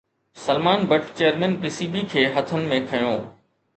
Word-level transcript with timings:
Salman 0.45 0.87
Butt 0.93 1.11
chairman 1.19 1.55
P 1.65 1.73
C 1.75 1.89
B 1.97 2.03
کي 2.15 2.25
هٿن 2.39 2.67
۾ 2.73 2.81
کنيو 2.89 3.17